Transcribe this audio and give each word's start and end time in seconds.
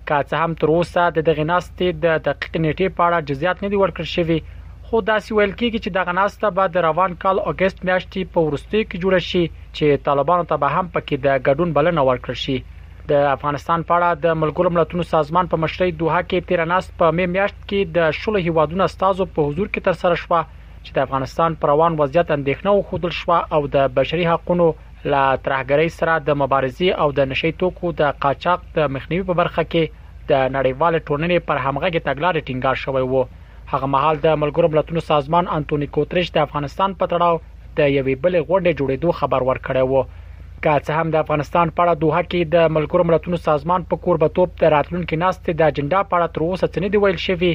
که 0.10 0.24
څه 0.24 0.38
هم 0.44 0.54
تر 0.62 0.70
اوسه 0.74 1.02
د 1.18 1.22
دغه 1.30 1.44
ناستې 1.52 1.88
د 2.04 2.08
دقیق 2.28 2.54
نیټې 2.66 2.88
په 2.98 3.02
اړه 3.08 3.28
جزئیات 3.30 3.62
نه 3.66 3.70
دي 3.74 3.78
ورکړل 3.82 4.08
شوی 4.16 4.38
خو 4.88 5.02
دا 5.10 5.16
سویل 5.28 5.52
کېږي 5.60 5.80
چې 5.84 5.90
دغه 5.98 6.14
ناسته 6.20 6.50
به 6.58 6.64
د 6.76 6.86
روان 6.88 7.12
کال 7.24 7.42
اگست 7.52 7.80
میاشتې 7.90 8.32
په 8.36 8.46
ورستۍ 8.48 8.82
کې 8.90 8.96
جوړه 9.04 9.20
شي 9.30 9.44
چې 9.78 10.04
طالبانو 10.08 10.48
ته 10.52 10.56
به 10.64 10.68
هم 10.78 10.86
پکې 10.94 11.16
د 11.26 11.28
ګډون 11.50 11.76
بلنه 11.78 12.06
ورکړل 12.10 12.38
شي 12.46 12.58
د 13.14 13.28
افغانستان 13.36 13.86
په 13.90 13.94
اړه 13.98 14.22
د 14.26 14.40
ملګرو 14.42 14.74
ملتونو 14.80 15.08
سازمان 15.12 15.52
په 15.54 15.62
مشرۍ 15.66 15.92
دوه 16.02 16.22
کې 16.30 16.50
تیر 16.52 16.66
ناست 16.74 16.92
په 17.04 17.16
می 17.20 17.26
میاشت 17.36 17.60
کې 17.62 17.96
د 18.00 18.18
شلو 18.22 18.44
هیوادونو 18.48 18.88
استادو 18.92 19.30
په 19.38 19.48
حضور 19.50 19.72
کې 19.74 19.86
تر 19.90 20.00
سره 20.04 20.22
شوه 20.24 20.42
چې 20.50 20.98
د 20.98 21.06
افغانستان 21.08 21.62
پر 21.62 21.68
روان 21.76 22.00
وضعیت 22.04 22.36
اندېښنه 22.38 22.72
وخدل 22.74 23.16
شو 23.22 23.32
او 23.56 23.62
د 23.78 23.88
بشري 24.00 24.28
حقوقو 24.34 24.70
لا 25.08 25.26
ترهګرۍ 25.44 25.90
سره 25.98 26.14
د 26.30 26.36
مبارزې 26.40 26.90
او 27.04 27.12
د 27.20 27.28
نشي 27.32 27.52
توکو 27.60 27.92
د 28.02 28.18
قاچاق 28.26 28.66
د 28.78 28.90
مخنیوي 28.96 29.26
په 29.30 29.36
برخه 29.42 29.64
کې 29.74 30.10
د 30.32 30.50
نړیوال 30.56 30.98
ټولنې 31.08 31.38
پر 31.52 31.58
همغږي 31.66 32.02
تګلارې 32.08 32.48
ټینګار 32.48 32.76
شوی 32.84 33.04
وو 33.14 33.22
هغه 33.72 33.88
مهال 33.94 34.18
د 34.26 34.36
ملګرو 34.44 34.72
ملتونو 34.76 35.04
سازمان 35.12 35.46
انټونی 35.58 35.88
کوتریش 35.98 36.32
د 36.36 36.44
افغانستان 36.48 36.98
په 37.00 37.06
تړاو 37.14 37.36
د 37.78 37.80
یوې 37.98 38.16
بل 38.24 38.36
غونډې 38.48 38.78
جوړېدو 38.80 39.10
خبر 39.20 39.42
ورکړی 39.50 39.84
وو 39.90 40.04
که 40.64 40.72
څه 40.86 40.92
هم 41.02 41.08
د 41.16 41.24
افغانستان 41.24 41.68
په 41.76 41.82
اړه 41.84 41.96
دوه 42.06 42.22
کې 42.32 42.42
د 42.56 42.72
ملګرو 42.76 43.08
ملتونو 43.10 43.42
سازمان 43.50 43.88
په 43.92 44.02
قربتوب 44.06 44.56
تر 44.62 44.74
راتلونکو 44.78 45.22
ناستې 45.26 45.52
د 45.56 45.62
اجنډا 45.72 46.02
په 46.10 46.14
اړه 46.18 46.34
تر 46.36 46.42
اوسه 46.48 46.68
څه 46.74 46.84
نه 46.84 46.90
دی 46.94 47.00
ویل 47.04 47.24
شوی 47.28 47.54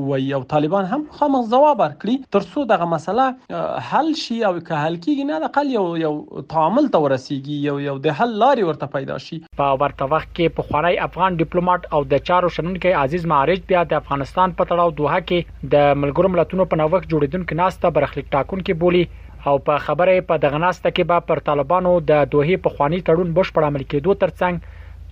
وي 0.09 0.33
او 0.37 0.41
طالبان 0.55 0.89
هم 0.93 1.01
مخامخ 1.07 1.51
ځواب 1.55 1.83
ورکړي 1.85 2.31
ترڅو 2.37 2.65
دغه 2.73 2.89
مسله 2.95 3.61
حل 3.91 4.11
شي 4.23 4.39
او 4.47 4.53
که 4.57 4.83
حل 4.83 4.99
کیږي 5.01 5.29
نه 5.33 5.41
د 5.47 5.53
قل 5.59 5.73
یو 5.77 5.85
یو 6.03 6.13
تعامل 6.55 6.91
ته 6.97 7.03
ورسیږي 7.07 7.61
یو 7.71 7.77
یو 7.87 7.97
د 8.07 8.17
حل 8.21 8.35
لارې 8.45 8.71
ورته 8.71 8.93
پیدا 8.97 9.19
شي 9.27 9.41
په 9.61 9.71
ورته 9.85 10.09
وخت 10.15 10.31
کې 10.31 10.57
په 10.59 10.71
خوړای 10.71 11.01
افغان 11.09 11.41
ډیپلوماټ 11.43 11.97
او 11.99 12.03
د 12.15 12.25
چارو 12.31 12.53
شنن 12.59 12.75
کې 12.79 13.05
عزیز 13.07 13.29
معارج 13.35 13.65
بیا 13.73 13.85
د 13.93 14.01
افغانستان 14.03 14.57
په 14.59 14.69
تړاو 14.71 14.91
دوحه 14.99 15.19
کې 15.29 15.39
د 15.73 15.75
ملګرو 16.01 16.31
ملتونو 16.35 16.63
په 16.71 16.79
نوښت 16.81 17.05
جوړیدونکو 17.11 17.53
ناسته 17.61 17.93
برخلیک 17.97 18.27
ټاکونکو 18.35 18.73
بولی 18.83 19.03
او 19.49 19.55
په 19.67 19.73
خبره 19.85 20.11
په 20.29 20.35
دغه 20.45 20.57
ناسته 20.65 20.87
کې 20.95 21.03
به 21.09 21.17
پر 21.29 21.39
طالبانو 21.49 21.91
د 22.09 22.21
دوه 22.33 22.51
په 22.65 22.69
خوانی 22.73 22.99
تړون 23.07 23.29
بش 23.37 23.47
پر 23.55 23.63
عمل 23.69 23.83
کېدو 23.93 24.11
ترڅنګ 24.23 24.55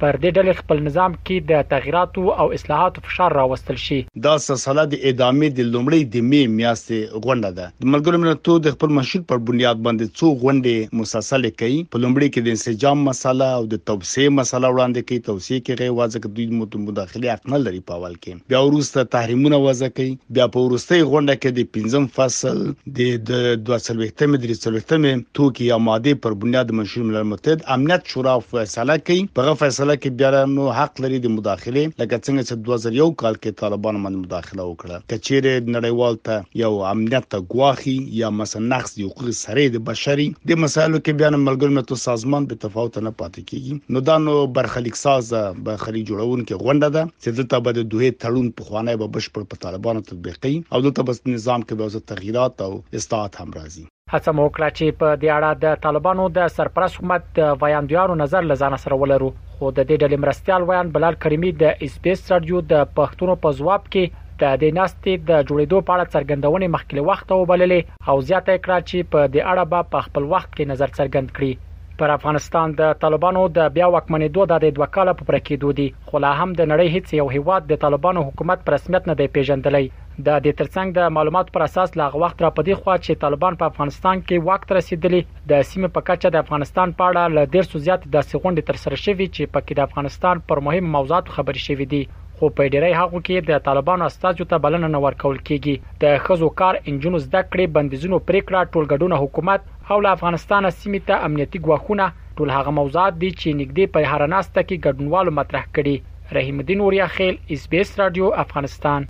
پر 0.01 0.15
دې 0.21 0.31
ډلې 0.35 0.53
خپل 0.61 0.79
نظام 0.85 1.15
کې 1.27 1.35
د 1.49 1.65
تغیراتو 1.71 2.21
او 2.43 2.45
اصلاحاتو 2.57 3.01
فشار 3.07 3.33
راوستل 3.37 3.77
شي 3.83 3.97
دا 4.27 4.31
سلسله 4.45 4.85
د 4.93 5.01
اډامې 5.09 5.59
د 5.59 5.67
لومړۍ 5.73 6.15
د 6.15 6.23
می 6.29 6.39
میاشتې 6.53 7.21
غونډه 7.25 7.51
ده 7.59 7.67
د 7.85 7.91
ملګرو 7.95 8.21
ملتونو 8.23 8.63
د 8.67 8.75
خپل 8.77 8.95
مشر 8.97 9.25
پر 9.31 9.41
بنیاد 9.49 9.83
باندې 9.87 10.19
څو 10.21 10.29
غونډې 10.43 10.97
مسلسل 11.01 11.45
کوي 11.59 11.77
په 11.95 12.01
لومړۍ 12.05 12.31
کې 12.37 12.47
د 12.47 12.57
انسجام 12.57 13.03
مسله 13.09 13.49
او 13.59 13.67
د 13.75 13.83
توسعه 13.91 14.31
مسله 14.39 14.71
وړاندې 14.71 15.11
کوي 15.11 15.19
توسعه 15.29 15.61
کې 15.67 15.81
غي 15.83 15.91
واځه 15.93 16.25
کې 16.25 16.37
دوی 16.79 16.87
مداخله 16.89 17.35
حق 17.37 17.45
نه 17.55 17.61
لري 17.67 17.83
په 17.91 17.99
اول 18.01 18.17
کې 18.23 18.51
بیا 18.55 18.63
وروسته 18.71 19.07
تحریمونه 19.17 19.61
واځه 19.63 19.95
کوي 20.01 20.09
بیا 20.39 20.49
په 20.57 20.65
وروستۍ 20.67 21.07
غونډه 21.11 21.45
کې 21.45 21.59
د 21.59 21.71
پنځم 21.77 22.09
فصل 22.17 22.65
د 22.99 23.53
240 23.69 24.33
مدري 24.33 24.57
340 24.65 25.23
توکي 25.41 25.71
یا 25.71 25.79
ماده 25.91 26.19
پر 26.27 26.39
بنیاد 26.45 26.75
مشر 26.81 27.07
ملل 27.11 27.31
متحد 27.35 27.69
امنیت 27.79 28.13
شورا 28.15 28.37
فیصله 28.49 28.99
کوي 29.09 29.21
په 29.39 29.57
فیصله 29.63 29.89
مسله 29.91 30.01
کې 30.03 30.17
بیا 30.19 30.43
نو 30.49 30.65
حق 30.75 30.99
لري 31.05 31.17
د 31.23 31.31
مداخله 31.37 31.81
لکه 32.01 32.17
څنګه 32.25 32.43
چې 32.49 32.59
2001 32.67 33.15
کال 33.21 33.37
کې 33.45 33.57
طالبان 33.61 33.97
باندې 34.03 34.19
مداخله 34.25 34.67
وکړه 34.67 34.99
کچېره 35.09 35.63
نړیوال 35.77 36.19
ته 36.27 36.45
یو 36.61 36.69
امنیت 36.93 37.27
ته 37.35 37.45
ګواخي 37.53 37.95
یا 38.21 38.29
مثلا 38.37 38.63
نقص 38.75 38.93
د 38.99 39.11
حقوق 39.11 39.33
سره 39.41 39.65
د 39.75 39.83
بشري 39.91 40.29
د 40.53 40.59
مسایلو 40.65 41.01
کې 41.03 41.19
بیا 41.23 41.35
ملګر 41.47 41.75
ملتو 41.79 41.99
سازمان 42.07 42.47
په 42.51 42.61
تفاوت 42.65 43.01
نه 43.07 43.13
پاتې 43.21 43.51
کیږي 43.53 43.95
نو 43.97 44.05
دا 44.13 44.17
نو 44.29 44.37
برخلیک 44.59 45.01
ساز 45.03 45.33
به 45.69 45.83
خلیج 45.85 46.07
جوړون 46.11 46.47
کې 46.49 46.63
غونډه 46.65 46.95
ده 46.97 47.03
چې 47.13 47.39
دلته 47.39 47.63
به 47.69 47.77
د 47.79 47.89
دوه 47.95 48.15
تړون 48.25 48.47
په 48.59 48.69
خوانه 48.71 48.97
به 49.03 49.11
بشپړ 49.17 49.51
په 49.55 49.63
طالبانو 49.69 50.07
تطبیقي 50.11 50.55
او 50.73 50.85
دلته 50.89 51.09
بس 51.11 51.23
نظام 51.37 51.67
کې 51.71 51.79
به 51.79 52.05
تغییرات 52.15 52.67
او 52.69 52.75
اصلاحات 53.01 53.41
هم 53.45 53.57
راځي 53.61 53.90
هڅه 54.13 54.31
مو 54.37 54.43
وکړه 54.45 54.69
چې 54.77 54.85
په 55.01 55.07
دې 55.23 55.29
اړه 55.37 55.49
د 55.63 55.65
طالبانو 55.85 56.23
د 56.37 56.39
سرپرست 56.57 56.93
حکومت 56.97 57.23
د 57.37 57.39
ویاندویانو 57.63 58.15
نظر 58.23 58.41
له 58.51 58.55
ځان 58.61 58.73
سره 58.83 58.95
ولرو 59.01 59.29
خو 59.55 59.65
د 59.77 59.79
دې 59.89 59.95
ډلې 60.03 60.17
مرستيال 60.23 60.61
ویان 60.65 60.87
بلال 60.95 61.15
کریمی 61.23 61.51
د 61.61 61.63
اس 61.85 61.93
بي 62.03 62.11
اس 62.15 62.21
رادیو 62.33 62.59
د 62.71 62.75
پښتونو 62.97 63.33
په 63.43 63.49
جواب 63.59 63.83
کې 63.93 64.03
د 64.41 64.43
دې 64.61 64.69
ناستې 64.79 65.11
د 65.29 65.31
جوړېدو 65.47 65.77
په 65.87 65.91
اړه 65.95 66.11
څرګندونې 66.15 66.67
مخکې 66.75 67.07
وخت 67.09 67.27
او 67.35 67.41
بللې 67.51 67.81
او 68.09 68.17
زیاته 68.29 68.53
کړه 68.63 68.77
چې 68.89 68.97
په 69.11 69.19
دې 69.33 69.41
اړه 69.51 69.63
به 69.71 69.79
په 69.93 69.99
خپل 70.05 70.23
وخت 70.33 70.49
کې 70.55 70.69
نظر 70.71 70.89
څرګند 70.99 71.27
کړي 71.37 71.53
پر 71.99 72.09
افغانستان 72.17 72.67
د 72.79 72.83
طالبانو 73.03 73.41
د 73.57 73.59
بیا 73.75 73.87
واکمنېدو 73.95 74.41
د 74.51 74.75
دوه 74.77 74.87
کال 74.95 75.07
په 75.17 75.23
پرکېدو 75.29 75.69
دي 75.79 75.87
خو 76.07 76.15
لا 76.25 76.31
هم 76.39 76.49
د 76.59 76.61
نړۍ 76.71 76.87
هیڅ 76.95 77.07
یو 77.21 77.27
هیواد 77.35 77.61
د 77.67 77.81
طالبانو 77.83 78.25
حکومت 78.27 78.59
په 78.65 78.73
رسمیت 78.75 79.03
نه 79.09 79.15
دی 79.19 79.27
پیژندلی 79.35 79.85
د 80.25 80.35
دې 80.45 80.57
ترڅنګ 80.59 80.95
د 81.01 81.13
معلوماتو 81.17 81.53
پر 81.53 81.63
اساس 81.65 81.93
لاغ 81.99 82.15
وخت 82.23 82.41
را 82.45 82.49
پدې 82.57 82.81
خوا 82.81 82.95
چې 83.05 83.21
طالبان 83.23 83.55
په 83.61 83.69
افغانستان 83.73 84.19
کې 84.23 84.45
وخت 84.49 84.73
رسیدلی 84.77 85.21
د 85.51 85.63
سیمه 85.69 85.89
په 85.95 86.05
کچه 86.09 86.31
د 86.35 86.43
افغانستان 86.45 86.93
په 86.99 87.07
اړه 87.11 87.35
له 87.35 87.49
ډیر 87.55 87.69
څه 87.71 87.85
زیات 87.85 88.01
د 88.15 88.27
سغونډې 88.27 88.67
تر 88.69 88.79
سره 88.83 88.99
شوې 89.05 89.27
چې 89.35 89.53
پکې 89.55 89.73
د 89.79 89.87
افغانستان 89.89 90.43
پر 90.51 90.61
مهم 90.67 90.91
موضوعاتو 90.97 91.35
خبرې 91.37 91.67
شوې 91.67 91.87
دي 91.93 92.01
خو 92.41 92.51
په 92.57 92.73
ډیری 92.75 92.91
هغه 92.99 93.23
کې 93.25 93.49
د 93.49 93.63
طالبانو 93.69 94.09
استادو 94.11 94.47
ته 94.53 94.61
بلنه 94.67 94.91
نه 94.97 95.03
ورکول 95.07 95.41
کیږي 95.41 95.97
د 96.05 96.23
خزو 96.27 96.51
کار 96.63 96.81
انجنونو 96.83 97.23
زده 97.25 97.41
کړې 97.49 97.77
بندیزونو 97.79 98.21
پریکړه 98.29 98.71
ټولګډونه 98.73 99.21
حکومت 99.25 99.93
او 99.93 99.99
له 100.07 100.15
افغانستان 100.19 100.71
سیمې 100.71 101.11
ته 101.11 101.29
امنیتي 101.29 101.63
غواخونه 101.69 102.09
ټول 102.37 102.55
هغه 102.59 102.77
موضوعات 102.81 103.21
دي 103.23 103.31
چې 103.41 103.59
نګدې 103.61 103.97
په 103.97 104.11
هرناسته 104.13 104.59
کې 104.61 104.85
ګډونوالو 104.85 105.37
مطرح 105.41 105.67
کړي 105.77 106.39
رحیم 106.39 106.63
الدین 106.63 106.87
اوریا 106.87 107.09
خیل 107.17 107.43
اس 107.57 107.69
بي 107.73 107.81
اس 107.85 107.95
رادیو 108.03 108.29
افغانستان 108.43 109.09